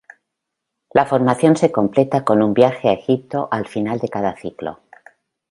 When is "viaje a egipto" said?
2.55-3.47